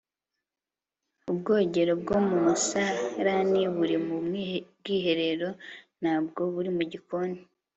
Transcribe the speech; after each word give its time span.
ubwogero 1.31 1.91
bwo 2.01 2.17
mu 2.27 2.35
musarani 2.45 3.61
buri 3.75 3.97
mu 4.05 4.15
bwiherero, 4.77 5.49
ntabwo 6.01 6.39
buri 6.53 6.69
mu 6.77 6.83
gikoni 6.91 7.37